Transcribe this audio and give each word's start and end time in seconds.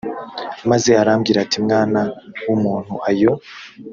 maze 0.69 0.89
arambwira 1.01 1.37
ati 1.45 1.57
“mwana 1.65 2.01
w’umuntu 2.47 2.93
ayo…” 3.09 3.31